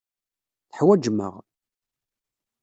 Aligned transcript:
Teḥwajem-aɣ. 0.69 1.35